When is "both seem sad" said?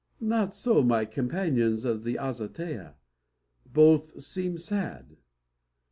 3.67-5.17